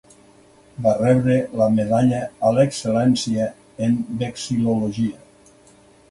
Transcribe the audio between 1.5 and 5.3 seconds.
la medalla a l'excel·lència en vexil·lologia.